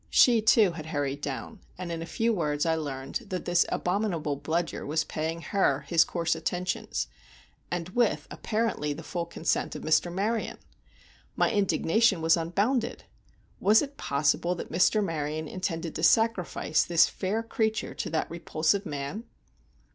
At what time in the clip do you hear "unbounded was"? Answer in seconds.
12.35-13.83